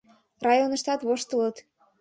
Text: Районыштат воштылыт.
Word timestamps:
Районыштат 0.45 0.99
воштылыт. 1.07 1.55